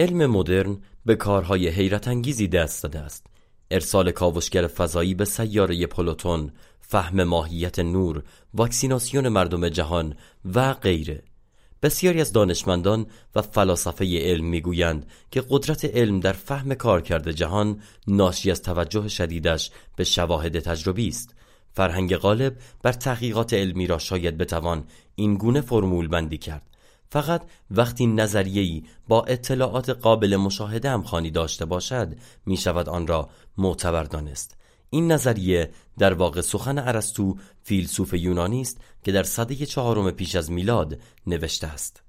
علم 0.00 0.26
مدرن 0.26 0.78
به 1.06 1.16
کارهای 1.16 1.68
حیرت 1.68 2.08
انگیزی 2.08 2.48
دست 2.48 2.82
داده 2.82 2.98
است. 2.98 3.26
ارسال 3.70 4.10
کاوشگر 4.10 4.66
فضایی 4.66 5.14
به 5.14 5.24
سیاره 5.24 5.86
پلوتون 5.86 6.52
فهم 6.80 7.22
ماهیت 7.24 7.78
نور 7.78 8.22
واکسیناسیون 8.54 9.28
مردم 9.28 9.68
جهان 9.68 10.14
و 10.54 10.74
غیره. 10.74 11.22
بسیاری 11.82 12.20
از 12.20 12.32
دانشمندان 12.32 13.06
و 13.34 13.42
فلاسفه 13.42 14.18
علم 14.18 14.44
می‌گویند 14.44 15.06
که 15.30 15.44
قدرت 15.50 15.84
علم 15.84 16.20
در 16.20 16.32
فهم 16.32 16.74
کارکرد 16.74 17.30
جهان 17.30 17.80
ناشی 18.06 18.50
از 18.50 18.62
توجه 18.62 19.08
شدیدش 19.08 19.70
به 19.96 20.04
شواهد 20.04 20.58
تجربی 20.58 21.08
است. 21.08 21.34
فرهنگ 21.72 22.16
غالب 22.16 22.56
بر 22.82 22.92
تحقیقات 22.92 23.54
علمی 23.54 23.86
را 23.86 23.98
شاید 23.98 24.38
بتوان 24.38 24.84
این 25.14 25.34
گونه 25.34 25.60
فرمول 25.60 26.08
بندی 26.08 26.38
کرد. 26.38 26.69
فقط 27.10 27.42
وقتی 27.70 28.06
نظریه‌ای 28.06 28.82
با 29.08 29.22
اطلاعات 29.22 29.90
قابل 29.90 30.36
مشاهده 30.36 30.90
همخوانی 30.90 31.30
داشته 31.30 31.64
باشد 31.64 32.16
می 32.46 32.56
شود 32.56 32.88
آن 32.88 33.06
را 33.06 33.28
معتبر 33.58 34.04
دانست. 34.04 34.56
این 34.90 35.12
نظریه 35.12 35.70
در 35.98 36.14
واقع 36.14 36.40
سخن 36.40 36.78
ارسطو 36.78 37.36
فیلسوف 37.62 38.14
یونانی 38.14 38.60
است 38.60 38.80
که 39.04 39.12
در 39.12 39.22
صده 39.22 39.66
چهارم 39.66 40.10
پیش 40.10 40.34
از 40.34 40.50
میلاد 40.50 40.98
نوشته 41.26 41.66
است. 41.66 42.02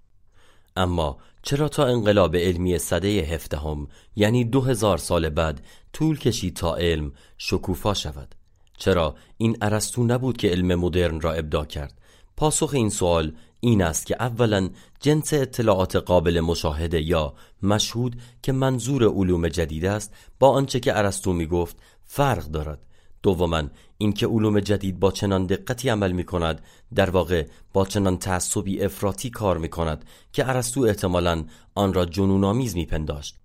اما 0.76 1.18
چرا 1.44 1.70
تا 1.70 1.86
انقلاب 1.86 2.36
علمی 2.36 2.77
صده 2.77 3.08
هفدهم 3.08 3.88
یعنی 4.16 4.46
دو 4.46 4.62
هزار 4.62 4.98
سال 4.98 5.30
بعد 5.30 5.62
طول 5.94 6.20
کشید 6.20 6.55
تا 6.55 6.76
علم 6.76 7.12
شکوفا 7.38 7.94
شود؟ 7.94 8.36
چرا 8.77 9.16
این 9.38 9.58
ارسطو 9.62 10.04
نبود 10.04 10.38
که 10.38 10.48
علم 10.48 10.80
مدرن 10.80 11.22
را 11.22 11.34
ابداع 11.34 11.66
کرد؟ 11.66 12.02
پاسخ 12.38 12.74
این 12.74 12.90
سوال 12.90 13.34
این 13.64 13.82
است 13.82 14.06
که 14.06 14.16
اولا 14.20 14.70
جنس 15.00 15.34
اطلاعات 15.34 15.96
قابل 15.96 16.40
مشاهده 16.40 17.02
یا 17.02 17.34
مشهود 17.64 18.22
که 18.42 18.52
منظور 18.52 19.04
علوم 19.04 19.48
جدید 19.48 19.86
است 19.86 20.14
با 20.40 20.50
آنچه 20.50 20.80
که 20.80 20.98
ارسطو 20.98 21.34
می 21.34 21.46
گفت 21.46 21.77
فرق 22.04 22.46
دارد. 22.46 22.85
دوما 23.24 23.63
اینکه 23.98 24.27
علوم 24.27 24.60
جدید 24.60 25.00
با 25.00 25.12
چنان 25.12 25.46
دقتی 25.46 25.90
عمل 25.90 26.12
می 26.12 26.24
کند 26.24 26.62
در 26.96 27.10
واقع 27.10 27.48
با 27.74 27.85
چنان 27.85 28.18
تعصبی 28.18 28.84
افراطی 28.84 29.30
کار 29.30 29.58
می 29.58 29.70
کند 29.70 30.05
که 30.34 30.50
ارسطو 30.50 30.82
احتمالا 30.82 31.46
آن 31.76 31.94
را 31.94 32.05
جنونآمیز 32.05 32.76
می 32.76 32.85
پنداشت 32.85 33.38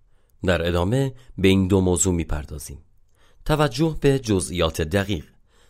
در 0.45 0.69
ادامه 0.69 1.15
به 1.39 1.49
این 1.49 1.69
دو 1.69 1.81
موضوع 1.81 2.15
می 2.15 2.25
پردازیم 2.25 2.79
توجه 3.45 3.97
به 4.01 4.19
جزئیات 4.19 4.83
دقیق. 4.83 5.25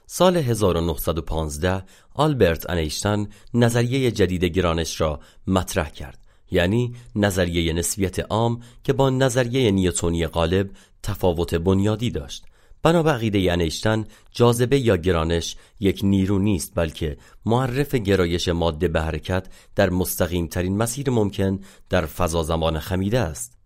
سال 0.07 0.37
1915 0.37 1.85
آلبرت 2.15 2.71
انیشتن 2.71 3.29
نظریه 3.55 4.11
جدید 4.11 4.45
گرانش 4.45 5.01
را 5.01 5.21
مطرح 5.47 5.91
کرد. 5.91 6.19
یعنی 6.51 6.95
نظریه 7.17 7.73
نسبیت 7.73 8.19
عام 8.19 8.61
که 8.85 8.93
با 8.93 9.11
نظریه 9.11 9.71
نیوتونی 9.71 10.27
غالب 10.27 10.71
تفاوت 11.03 11.55
بنیادی 11.55 12.11
داشت. 12.11 12.45
بنا 12.83 13.03
به 13.03 13.11
عقیده 13.11 13.53
انیشتن 13.53 14.05
جاذبه 14.31 14.79
یا 14.79 14.97
گرانش 14.97 15.57
یک 15.81 16.01
نیرو 16.03 16.39
نیست 16.39 16.73
بلکه 16.75 17.17
معرف 17.47 17.95
گرایش 17.95 18.49
ماده 18.49 18.89
به 18.89 19.01
حرکت 19.01 19.47
در 19.75 19.91
مستقیم 19.91 20.47
ترین 20.47 20.77
مسیر 20.77 21.11
ممکن 21.11 21.61
در 21.89 22.07
فضا 22.07 22.43
زمان 22.43 22.79
خمیده 22.79 23.19
است. 23.19 23.59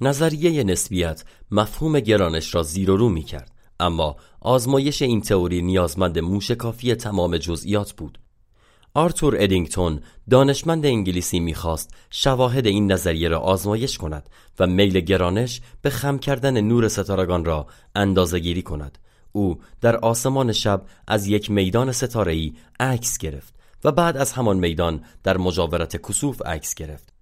نظریه 0.00 0.64
نسبیت 0.64 1.24
مفهوم 1.50 2.00
گرانش 2.00 2.54
را 2.54 2.62
زیر 2.62 2.90
و 2.90 2.96
رو 2.96 3.08
می 3.08 3.22
کرد 3.22 3.57
اما 3.80 4.16
آزمایش 4.40 5.02
این 5.02 5.20
تئوری 5.20 5.62
نیازمند 5.62 6.18
موشکافی 6.18 6.94
تمام 6.94 7.36
جزئیات 7.36 7.92
بود. 7.92 8.18
آرتور 8.94 9.36
ادینگتون 9.38 10.00
دانشمند 10.30 10.86
انگلیسی 10.86 11.40
می‌خواست 11.40 11.94
شواهد 12.10 12.66
این 12.66 12.92
نظریه 12.92 13.28
را 13.28 13.38
آزمایش 13.38 13.98
کند 13.98 14.30
و 14.58 14.66
میل 14.66 15.00
گرانش 15.00 15.60
به 15.82 15.90
خم 15.90 16.18
کردن 16.18 16.60
نور 16.60 16.88
ستارگان 16.88 17.44
را 17.44 17.66
اندازه 17.94 18.38
گیری 18.38 18.62
کند. 18.62 18.98
او 19.32 19.60
در 19.80 19.96
آسمان 19.96 20.52
شب 20.52 20.82
از 21.06 21.26
یک 21.26 21.50
میدان 21.50 21.92
ستاره‌ای 21.92 22.52
عکس 22.80 23.18
گرفت 23.18 23.54
و 23.84 23.92
بعد 23.92 24.16
از 24.16 24.32
همان 24.32 24.56
میدان 24.56 25.04
در 25.22 25.36
مجاورت 25.36 26.08
کسوف 26.08 26.42
عکس 26.46 26.74
گرفت. 26.74 27.17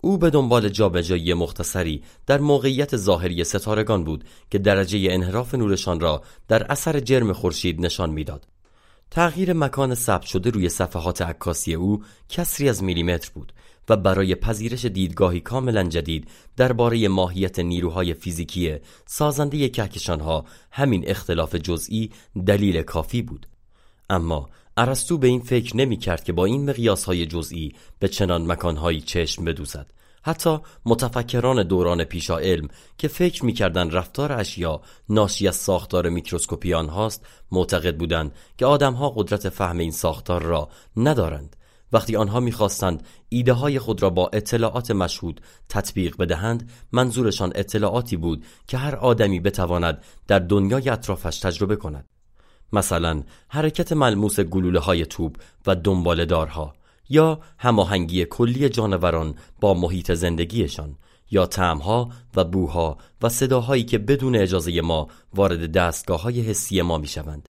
او 0.00 0.18
به 0.18 0.30
دنبال 0.30 0.68
جابجایی 0.68 1.34
مختصری 1.34 2.02
در 2.26 2.40
موقعیت 2.40 2.96
ظاهری 2.96 3.44
ستارگان 3.44 4.04
بود 4.04 4.24
که 4.50 4.58
درجه 4.58 5.08
انحراف 5.10 5.54
نورشان 5.54 6.00
را 6.00 6.22
در 6.48 6.72
اثر 6.72 7.00
جرم 7.00 7.32
خورشید 7.32 7.80
نشان 7.80 8.10
می‌داد. 8.10 8.46
تغییر 9.10 9.52
مکان 9.52 9.94
ثبت 9.94 10.22
شده 10.22 10.50
روی 10.50 10.68
صفحات 10.68 11.22
عکاسی 11.22 11.74
او 11.74 12.02
کسری 12.28 12.68
از 12.68 12.84
میلیمتر 12.84 13.30
بود 13.34 13.52
و 13.88 13.96
برای 13.96 14.34
پذیرش 14.34 14.84
دیدگاهی 14.84 15.40
کاملا 15.40 15.84
جدید 15.84 16.28
درباره 16.56 17.08
ماهیت 17.08 17.58
نیروهای 17.58 18.14
فیزیکی 18.14 18.76
سازنده 19.06 19.68
کهکشانها 19.68 20.44
همین 20.70 21.08
اختلاف 21.08 21.54
جزئی 21.54 22.10
دلیل 22.46 22.82
کافی 22.82 23.22
بود 23.22 23.46
اما 24.10 24.48
ارسطو 24.76 25.18
به 25.18 25.26
این 25.26 25.40
فکر 25.40 25.76
نمی 25.76 25.96
کرد 25.96 26.24
که 26.24 26.32
با 26.32 26.44
این 26.44 26.70
مقیاس 26.70 27.04
های 27.04 27.26
جزئی 27.26 27.74
به 27.98 28.08
چنان 28.08 28.52
مکانهایی 28.52 29.00
چشم 29.00 29.44
بدوزد. 29.44 29.92
حتی 30.22 30.58
متفکران 30.86 31.62
دوران 31.62 32.04
پیشا 32.04 32.38
علم 32.38 32.68
که 32.98 33.08
فکر 33.08 33.44
می‌کردند 33.44 33.94
رفتار 33.94 34.32
اشیا 34.32 34.80
ناشی 35.08 35.48
از 35.48 35.56
ساختار 35.56 36.08
میکروسکوپی 36.08 36.74
آنهاست 36.74 37.26
معتقد 37.52 37.96
بودند 37.96 38.32
که 38.58 38.66
آدمها 38.66 39.10
قدرت 39.10 39.48
فهم 39.48 39.78
این 39.78 39.90
ساختار 39.90 40.42
را 40.42 40.68
ندارند. 40.96 41.56
وقتی 41.92 42.16
آنها 42.16 42.40
می‌خواستند 42.40 43.06
ایده 43.28 43.52
های 43.52 43.78
خود 43.78 44.02
را 44.02 44.10
با 44.10 44.30
اطلاعات 44.32 44.90
مشهود 44.90 45.40
تطبیق 45.68 46.16
بدهند 46.16 46.70
منظورشان 46.92 47.52
اطلاعاتی 47.54 48.16
بود 48.16 48.44
که 48.66 48.78
هر 48.78 48.96
آدمی 48.96 49.40
بتواند 49.40 50.02
در 50.26 50.38
دنیای 50.38 50.88
اطرافش 50.88 51.38
تجربه 51.38 51.76
کند. 51.76 52.08
مثلا 52.72 53.22
حرکت 53.48 53.92
ملموس 53.92 54.40
گلوله 54.40 54.80
های 54.80 55.06
توپ 55.06 55.36
و 55.66 55.76
دنبالدارها 55.76 56.74
یا 57.08 57.40
هماهنگی 57.58 58.24
کلی 58.24 58.68
جانوران 58.68 59.34
با 59.60 59.74
محیط 59.74 60.12
زندگیشان 60.12 60.96
یا 61.30 61.46
تعمها 61.46 62.10
و 62.36 62.44
بوها 62.44 62.98
و 63.22 63.28
صداهایی 63.28 63.84
که 63.84 63.98
بدون 63.98 64.36
اجازه 64.36 64.80
ما 64.80 65.08
وارد 65.34 65.72
دستگاه 65.72 66.22
های 66.22 66.40
حسی 66.40 66.82
ما 66.82 66.98
می 66.98 67.06
شوند. 67.06 67.48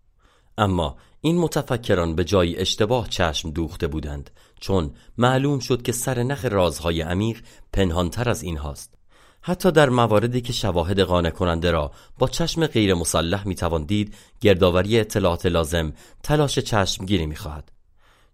اما 0.57 0.97
این 1.21 1.37
متفکران 1.37 2.15
به 2.15 2.23
جای 2.23 2.57
اشتباه 2.57 3.09
چشم 3.09 3.51
دوخته 3.51 3.87
بودند 3.87 4.29
چون 4.59 4.91
معلوم 5.17 5.59
شد 5.59 5.81
که 5.81 5.91
سر 5.91 6.23
نخ 6.23 6.45
رازهای 6.45 7.01
عمیق 7.01 7.41
پنهانتر 7.73 8.29
از 8.29 8.43
این 8.43 8.57
هاست. 8.57 9.00
حتی 9.41 9.71
در 9.71 9.89
مواردی 9.89 10.41
که 10.41 10.53
شواهد 10.53 10.99
قانع 10.99 11.29
کننده 11.29 11.71
را 11.71 11.91
با 12.19 12.27
چشم 12.27 12.67
غیر 12.67 12.93
مسلح 12.93 13.47
می 13.47 13.55
توان 13.55 13.83
دید 13.83 14.15
گردآوری 14.41 14.99
اطلاعات 14.99 15.45
لازم 15.45 15.93
تلاش 16.23 16.59
چشمگیری 16.59 17.25
می 17.25 17.35
خواهد. 17.35 17.71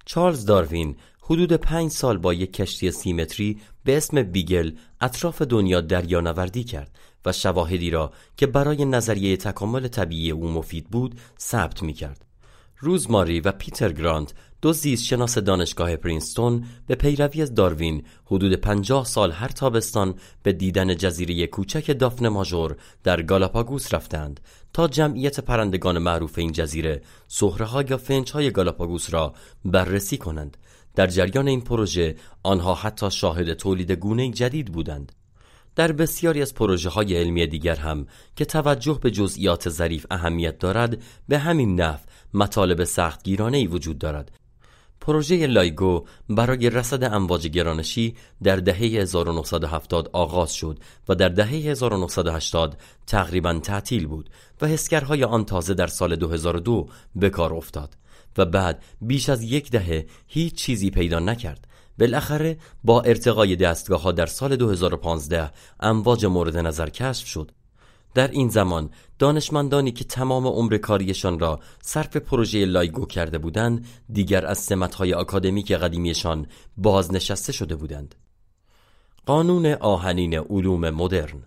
چارلز 0.05 0.45
داروین 0.45 0.95
حدود 1.21 1.53
پنج 1.53 1.91
سال 1.91 2.17
با 2.17 2.33
یک 2.33 2.53
کشتی 2.53 2.91
سیمتری 2.91 3.59
به 3.83 3.97
اسم 3.97 4.23
بیگل 4.23 4.71
اطراف 5.01 5.41
دنیا 5.41 5.81
دریانوردی 5.81 6.63
کرد 6.63 6.97
و 7.25 7.31
شواهدی 7.31 7.89
را 7.89 8.11
که 8.37 8.47
برای 8.47 8.85
نظریه 8.85 9.37
تکامل 9.37 9.87
طبیعی 9.87 10.31
او 10.31 10.47
مفید 10.49 10.87
بود 10.89 11.19
ثبت 11.39 11.83
می 11.83 11.93
کرد. 11.93 12.26
روزماری 12.79 13.39
و 13.39 13.51
پیتر 13.51 13.91
گرانت 13.91 14.33
دو 14.61 14.73
زیست 14.73 15.03
شناس 15.03 15.37
دانشگاه 15.37 15.95
پرینستون 15.95 16.65
به 16.87 16.95
پیروی 16.95 17.41
از 17.41 17.53
داروین 17.53 18.03
حدود 18.25 18.53
پنجاه 18.53 19.05
سال 19.05 19.31
هر 19.31 19.47
تابستان 19.47 20.15
به 20.43 20.53
دیدن 20.53 20.95
جزیره 20.95 21.47
کوچک 21.47 21.97
دافن 21.99 22.27
ماژور 22.27 22.75
در 23.03 23.21
گالاپاگوس 23.21 23.93
رفتند 23.93 24.39
تا 24.73 24.87
جمعیت 24.87 25.39
پرندگان 25.39 25.97
معروف 25.97 26.37
این 26.37 26.51
جزیره 26.51 27.01
سهره 27.27 27.91
یا 27.91 27.97
فنچ 27.97 28.31
های 28.31 28.51
گالاپاگوس 28.51 29.13
را 29.13 29.33
بررسی 29.65 30.17
کنند. 30.17 30.57
در 30.95 31.07
جریان 31.07 31.47
این 31.47 31.61
پروژه 31.61 32.15
آنها 32.43 32.73
حتی 32.73 33.11
شاهد 33.11 33.53
تولید 33.53 33.91
گونه 33.91 34.31
جدید 34.31 34.71
بودند. 34.71 35.11
در 35.75 35.91
بسیاری 35.91 36.41
از 36.41 36.55
پروژه 36.55 36.89
های 36.89 37.15
علمی 37.15 37.47
دیگر 37.47 37.75
هم 37.75 38.07
که 38.35 38.45
توجه 38.45 38.99
به 39.01 39.11
جزئیات 39.11 39.69
ظریف 39.69 40.05
اهمیت 40.11 40.59
دارد 40.59 40.97
به 41.27 41.39
همین 41.39 41.81
نحو 41.81 41.99
مطالب 42.33 42.83
سختگیرانه 42.83 43.57
ای 43.57 43.67
وجود 43.67 43.97
دارد. 43.97 44.31
پروژه 45.01 45.47
LIGO 45.47 46.05
برای 46.29 46.69
رصد 46.69 47.03
امواج 47.03 47.47
گرانشی 47.47 48.15
در 48.43 48.55
دهه 48.55 48.77
1970 48.77 50.09
آغاز 50.13 50.53
شد 50.53 50.79
و 51.09 51.15
در 51.15 51.29
دهه 51.29 51.49
1980 51.49 52.77
تقریبا 53.07 53.59
تعطیل 53.59 54.07
بود 54.07 54.29
و 54.61 54.67
حسگرهای 54.67 55.23
آن 55.23 55.45
تازه 55.45 55.73
در 55.73 55.87
سال 55.87 56.15
2002 56.15 56.89
به 57.15 57.29
کار 57.29 57.53
افتاد 57.53 57.97
و 58.37 58.45
بعد 58.45 58.83
بیش 59.01 59.29
از 59.29 59.43
یک 59.43 59.71
دهه 59.71 60.07
هیچ 60.27 60.55
چیزی 60.55 60.89
پیدا 60.89 61.19
نکرد. 61.19 61.67
بالاخره 61.99 62.57
با 62.83 63.01
ارتقای 63.01 63.55
دستگاه 63.55 64.01
ها 64.01 64.11
در 64.11 64.25
سال 64.25 64.55
2015 64.55 65.51
امواج 65.79 66.25
مورد 66.25 66.57
نظر 66.57 66.89
کشف 66.89 67.27
شد 67.27 67.51
در 68.17 68.31
این 68.31 68.49
زمان 68.49 68.89
دانشمندانی 69.19 69.91
که 69.91 70.03
تمام 70.03 70.47
عمر 70.47 70.77
کاریشان 70.77 71.39
را 71.39 71.59
صرف 71.81 72.17
پروژه 72.17 72.65
لایگو 72.65 73.05
کرده 73.05 73.37
بودند 73.37 73.85
دیگر 74.13 74.45
از 74.45 74.57
سمتهای 74.57 75.13
اکادمیک 75.13 75.71
قدیمیشان 75.71 76.47
بازنشسته 76.77 77.51
شده 77.51 77.75
بودند. 77.75 78.15
قانون 79.25 79.65
آهنین 79.65 80.33
علوم 80.37 80.89
مدرن 80.89 81.43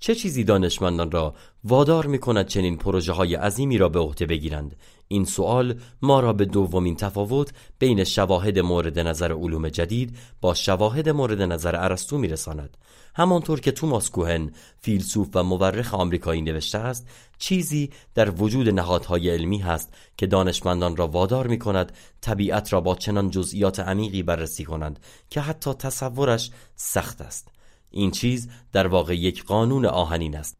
چه 0.00 0.14
چیزی 0.14 0.44
دانشمندان 0.44 1.10
را 1.10 1.34
وادار 1.64 2.06
می 2.06 2.18
کند 2.18 2.46
چنین 2.46 2.76
پروژه 2.76 3.12
های 3.12 3.34
عظیمی 3.34 3.78
را 3.78 3.88
به 3.88 3.98
عهده 3.98 4.26
بگیرند؟ 4.26 4.76
این 5.08 5.24
سوال 5.24 5.80
ما 6.02 6.20
را 6.20 6.32
به 6.32 6.44
دومین 6.44 6.96
تفاوت 6.96 7.52
بین 7.78 8.04
شواهد 8.04 8.58
مورد 8.58 8.98
نظر 8.98 9.32
علوم 9.32 9.68
جدید 9.68 10.16
با 10.40 10.54
شواهد 10.54 11.08
مورد 11.08 11.42
نظر 11.42 11.76
ارسطو 11.76 12.18
میرساند. 12.18 12.76
همانطور 13.16 13.60
که 13.60 13.72
توماس 13.72 14.10
کوهن 14.10 14.50
فیلسوف 14.80 15.28
و 15.34 15.42
مورخ 15.42 15.94
آمریکایی 15.94 16.42
نوشته 16.42 16.78
است 16.78 17.06
چیزی 17.38 17.90
در 18.14 18.30
وجود 18.30 18.68
نهادهای 18.68 19.30
علمی 19.30 19.58
هست 19.58 19.94
که 20.16 20.26
دانشمندان 20.26 20.96
را 20.96 21.08
وادار 21.08 21.46
می 21.46 21.58
کند 21.58 21.92
طبیعت 22.20 22.72
را 22.72 22.80
با 22.80 22.94
چنان 22.94 23.30
جزئیات 23.30 23.80
عمیقی 23.80 24.22
بررسی 24.22 24.64
کنند 24.64 25.00
که 25.30 25.40
حتی 25.40 25.74
تصورش 25.74 26.50
سخت 26.76 27.20
است. 27.20 27.53
این 27.94 28.10
چیز 28.10 28.48
در 28.72 28.86
واقع 28.86 29.16
یک 29.16 29.44
قانون 29.44 29.86
آهنین 29.86 30.36
است. 30.36 30.56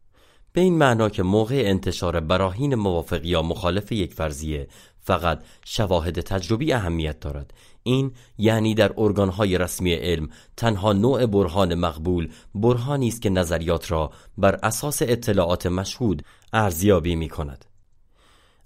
به 0.53 0.61
این 0.61 0.79
معنا 0.79 1.09
که 1.09 1.23
موقع 1.23 1.63
انتشار 1.67 2.21
براهین 2.21 2.75
موافق 2.75 3.25
یا 3.25 3.43
مخالف 3.43 3.93
یک 3.93 4.15
فرضیه 4.15 4.69
فقط 5.01 5.43
شواهد 5.65 6.21
تجربی 6.21 6.73
اهمیت 6.73 7.21
دارد. 7.21 7.55
این 7.83 8.13
یعنی 8.39 8.75
در 8.75 8.93
ارگانهای 8.97 9.59
رسمی 9.59 9.93
علم 9.93 10.29
تنها 10.57 10.93
نوع 10.93 11.27
برهان 11.27 11.75
مقبول 11.75 12.29
برهانی 12.55 13.09
است 13.09 13.23
که 13.23 13.31
نظریات 13.31 13.91
را 13.91 14.11
بر 14.39 14.59
اساس 14.63 15.03
اطلاعات 15.03 15.67
مشهود 15.67 16.23
ارزیابی 16.53 17.17
می 17.17 17.29
کند 17.29 17.65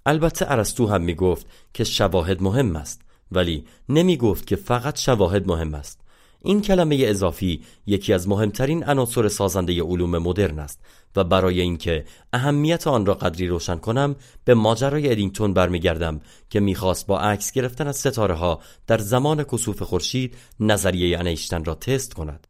البته 0.06 0.50
ارسطو 0.50 0.86
هم 0.86 1.02
می 1.02 1.14
گفت 1.14 1.46
که 1.74 1.84
شواهد 1.84 2.42
مهم 2.42 2.76
است 2.76 3.02
ولی 3.32 3.64
نمی 3.88 4.16
گفت 4.16 4.46
که 4.46 4.56
فقط 4.56 4.98
شواهد 4.98 5.46
مهم 5.46 5.74
است. 5.74 6.00
این 6.42 6.62
کلمه 6.62 6.96
اضافی 7.00 7.62
یکی 7.86 8.12
از 8.12 8.28
مهمترین 8.28 8.84
عناصر 8.84 9.28
سازنده 9.28 9.82
علوم 9.82 10.18
مدرن 10.18 10.58
است 10.58 10.80
و 11.16 11.24
برای 11.24 11.60
اینکه 11.60 12.04
اهمیت 12.32 12.86
آن 12.86 13.06
را 13.06 13.14
قدری 13.14 13.46
روشن 13.46 13.76
کنم 13.76 14.16
به 14.44 14.54
ماجرای 14.54 15.10
ادینگتون 15.10 15.54
برمیگردم 15.54 16.20
که 16.50 16.60
می‌خواست 16.60 17.06
با 17.06 17.20
عکس 17.20 17.52
گرفتن 17.52 17.86
از 17.86 17.96
ستاره 17.96 18.34
ها 18.34 18.60
در 18.86 18.98
زمان 18.98 19.44
کسوف 19.44 19.82
خورشید 19.82 20.36
نظریه 20.60 21.18
انیشتن 21.18 21.64
را 21.64 21.74
تست 21.74 22.14
کند. 22.14 22.46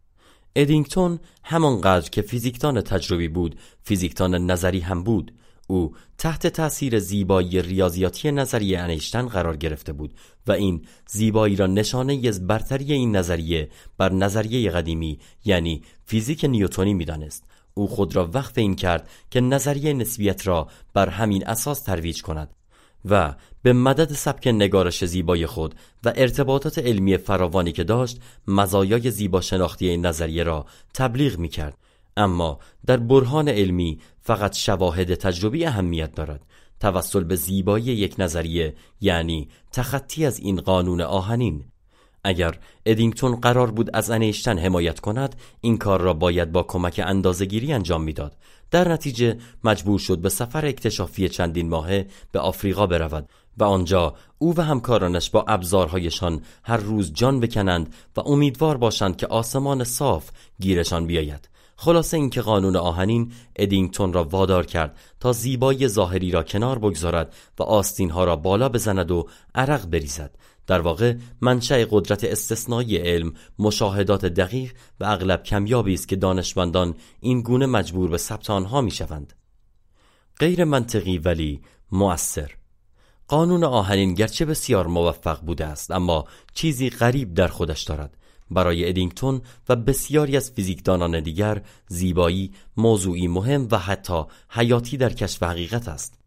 ادینگتون 0.57 1.19
همانقدر 1.45 2.11
که 2.11 2.23
فیزیکدان 2.23 2.81
تجربی 2.81 3.29
بود 3.29 3.59
فیزیکدان 3.83 4.35
نظری 4.35 4.81
هم 4.81 5.03
بود 5.03 5.33
او 5.71 5.95
تحت 6.19 6.47
تأثیر 6.47 6.99
زیبایی 6.99 7.63
ریاضیاتی 7.63 8.31
نظریه 8.31 8.79
انیشتن 8.79 9.27
قرار 9.27 9.57
گرفته 9.57 9.93
بود 9.93 10.15
و 10.47 10.53
این 10.53 10.85
زیبایی 11.07 11.57
را 11.57 11.67
نشانه 11.67 12.21
از 12.29 12.47
برتری 12.47 12.93
این 12.93 13.17
نظریه 13.17 13.69
بر 13.99 14.13
نظریه 14.13 14.71
قدیمی 14.71 15.19
یعنی 15.45 15.83
فیزیک 16.05 16.45
نیوتونی 16.45 16.95
می‌دانست. 16.95 17.45
او 17.75 17.89
خود 17.89 18.17
را 18.17 18.31
وقف 18.35 18.59
این 18.59 18.75
کرد 18.75 19.09
که 19.31 19.41
نظریه 19.41 19.93
نسبیت 19.93 20.47
را 20.47 20.69
بر 20.95 21.09
همین 21.09 21.47
اساس 21.47 21.83
ترویج 21.83 22.23
کند 22.23 22.51
و 23.05 23.35
به 23.63 23.73
مدد 23.73 24.13
سبک 24.13 24.47
نگارش 24.49 25.05
زیبای 25.05 25.47
خود 25.47 25.75
و 26.05 26.13
ارتباطات 26.17 26.79
علمی 26.79 27.17
فراوانی 27.17 27.73
که 27.73 27.85
داشت 27.85 28.21
مزایای 28.47 29.11
زیبا 29.11 29.41
شناختی 29.41 29.89
این 29.89 30.07
نظریه 30.07 30.43
را 30.43 30.67
تبلیغ 30.95 31.39
می 31.39 31.49
کرد 31.49 31.79
اما 32.19 32.59
در 32.87 32.97
برهان 32.97 33.49
علمی 33.49 34.01
فقط 34.21 34.57
شواهد 34.57 35.15
تجربی 35.15 35.65
اهمیت 35.65 36.15
دارد. 36.15 36.47
توسل 36.81 37.25
به 37.25 37.37
زیبایی 37.37 37.85
یک 37.85 38.15
نظریه 38.19 38.75
یعنی 39.01 39.49
تخطی 39.73 40.27
از 40.27 40.39
این 40.39 40.61
قانون 40.61 41.01
آهنین. 41.01 41.65
اگر 42.25 42.59
ادینگتون 42.87 43.37
قرار 43.37 43.71
بود 43.71 43.91
از 43.97 44.11
انیشتن 44.11 44.59
حمایت 44.59 45.01
کند 45.01 45.37
این 45.61 45.79
کار 45.79 46.01
را 46.01 46.15
باید 46.15 46.53
با 46.53 46.63
کمک 46.63 47.01
اندازهگیری 47.05 47.73
انجام 47.73 48.03
می‌داد. 48.03 48.37
در 48.71 48.89
نتیجه 48.89 49.39
مجبور 49.65 49.99
شد 49.99 50.19
به 50.19 50.29
سفر 50.29 50.67
اکتشافی 50.67 51.29
چندین 51.29 51.69
ماهه 51.69 52.07
به 52.33 52.41
آفریقا 52.41 52.87
برود 52.87 53.29
و 53.59 53.65
آنجا 53.65 54.15
او 54.39 54.55
و 54.57 54.61
همکارانش 54.61 55.31
با 55.31 55.45
ابزارهایشان 55.49 56.43
هر 56.65 56.77
روز 56.77 57.13
جان 57.13 57.41
بکنند 57.41 57.95
و 58.17 58.21
امیدوار 58.21 58.77
باشند 58.77 59.17
که 59.17 59.27
آسمان 59.27 59.85
صاف 59.85 60.31
گیرشان 60.61 61.07
بیاید. 61.07 61.49
خلاصه 61.81 62.17
اینکه 62.17 62.43
قانون 62.43 62.77
آهنین 62.77 63.33
ادینگتون 63.57 64.13
را 64.13 64.25
وادار 64.25 64.67
کرد 64.67 64.99
تا 65.21 65.33
زیبایی 65.33 65.89
ظاهری 65.89 66.31
را 66.31 66.43
کنار 66.43 66.79
بگذارد 66.79 67.35
و 67.59 67.63
آستینها 67.63 68.25
را 68.25 68.37
بالا 68.37 68.69
بزند 68.69 69.11
و 69.11 69.29
عرق 69.55 69.87
بریزد. 69.87 70.35
در 70.67 70.81
واقع 70.81 71.15
منشأ 71.41 71.85
قدرت 71.91 72.25
استثنایی 72.25 72.97
علم 72.97 73.33
مشاهدات 73.59 74.25
دقیق 74.25 74.73
و 75.01 75.05
اغلب 75.05 75.43
کمیابی 75.43 75.95
است 75.95 76.09
که 76.09 76.17
دانشمندان 76.17 76.95
این 77.21 77.43
گونه 77.43 77.67
مجبور 77.67 78.11
به 78.11 78.19
ثبت 78.19 78.51
آنها 78.51 78.81
می‌شوند. 78.81 79.33
غیر 80.41 80.65
منطقی 80.65 81.19
ولی 81.19 81.61
مؤثر. 81.93 82.51
قانون 83.29 83.65
آهنین 83.65 84.15
گرچه 84.15 84.45
بسیار 84.45 84.87
موفق 84.87 85.41
بوده 85.41 85.65
است 85.65 85.91
اما 85.91 86.25
چیزی 86.55 86.91
غریب 86.91 87.35
در 87.35 87.49
خودش 87.49 87.83
دارد. 87.83 88.17
برای 88.51 88.89
ادینگتون 88.89 89.41
و 89.69 89.77
بسیاری 89.77 90.37
از 90.37 90.51
فیزیکدانان 90.51 91.21
دیگر 91.21 91.63
زیبایی 91.89 92.53
موضوعی 92.77 93.29
مهم 93.29 93.69
و 93.71 93.79
حتی 93.79 94.23
حیاتی 94.51 94.97
در 94.97 95.13
کشف 95.13 95.43
حقیقت 95.43 95.89
است. 95.89 96.19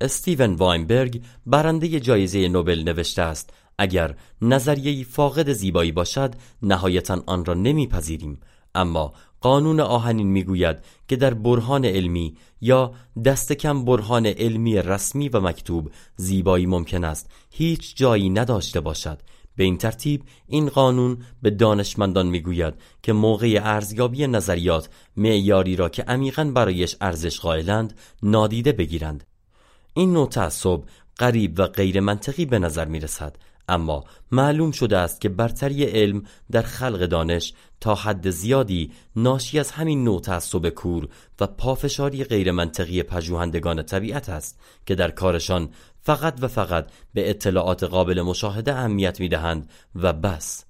استیون 0.00 0.54
واینبرگ 0.54 1.22
برنده 1.46 2.00
جایزه 2.00 2.48
نوبل 2.48 2.82
نوشته 2.82 3.22
است 3.22 3.50
اگر 3.78 4.14
نظریه 4.42 5.04
فاقد 5.04 5.52
زیبایی 5.52 5.92
باشد 5.92 6.34
نهایتا 6.62 7.22
آن 7.26 7.44
را 7.44 7.54
نمیپذیریم. 7.54 8.40
اما 8.74 9.12
قانون 9.40 9.80
آهنین 9.80 10.26
می‌گوید 10.26 10.76
که 11.08 11.16
در 11.16 11.34
برهان 11.34 11.84
علمی 11.84 12.36
یا 12.60 12.94
دست 13.24 13.52
کم 13.52 13.84
برهان 13.84 14.26
علمی 14.26 14.82
رسمی 14.82 15.28
و 15.28 15.40
مکتوب 15.40 15.90
زیبایی 16.16 16.66
ممکن 16.66 17.04
است 17.04 17.30
هیچ 17.50 17.96
جایی 17.96 18.30
نداشته 18.30 18.80
باشد. 18.80 19.18
به 19.56 19.64
این 19.64 19.78
ترتیب 19.78 20.22
این 20.46 20.68
قانون 20.68 21.18
به 21.42 21.50
دانشمندان 21.50 22.26
می‌گوید 22.26 22.74
که 23.02 23.12
موقع 23.12 23.60
ارزیابی 23.62 24.26
نظریات 24.26 24.88
معیاری 25.16 25.76
را 25.76 25.88
که 25.88 26.02
عمیقا 26.02 26.44
برایش 26.44 26.96
ارزش 27.00 27.40
قائلند 27.40 27.98
نادیده 28.22 28.72
بگیرند. 28.72 29.24
این 29.94 30.12
نوع 30.12 30.28
تعصب 30.28 30.80
قریب 31.16 31.54
و 31.58 31.66
غیر 31.66 32.00
منطقی 32.00 32.46
به 32.46 32.58
نظر 32.58 32.84
می 32.84 33.00
رسد 33.00 33.36
اما 33.68 34.04
معلوم 34.32 34.70
شده 34.70 34.98
است 34.98 35.20
که 35.20 35.28
برتری 35.28 35.84
علم 35.84 36.22
در 36.50 36.62
خلق 36.62 37.06
دانش 37.06 37.52
تا 37.80 37.94
حد 37.94 38.30
زیادی 38.30 38.92
ناشی 39.16 39.58
از 39.58 39.70
همین 39.70 40.04
نوع 40.04 40.20
تعصب 40.20 40.68
کور 40.68 41.08
و 41.40 41.46
پافشاری 41.46 42.24
غیر 42.24 42.52
منطقی 42.52 43.02
پژوهندگان 43.02 43.82
طبیعت 43.82 44.28
است 44.28 44.60
که 44.86 44.94
در 44.94 45.10
کارشان 45.10 45.68
فقط 46.04 46.34
و 46.40 46.48
فقط 46.48 46.86
به 47.14 47.30
اطلاعات 47.30 47.84
قابل 47.84 48.22
مشاهده 48.22 48.74
اهمیت 48.74 49.20
می 49.20 49.28
دهند 49.28 49.70
و 49.94 50.12
بس. 50.12 50.64